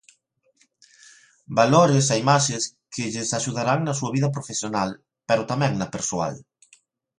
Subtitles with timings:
[1.59, 2.63] Valores e imaxes
[2.93, 4.89] que lles axudarán na súa vida profesional
[5.27, 6.35] pero tamén na persoal.